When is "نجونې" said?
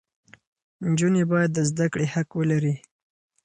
0.87-1.23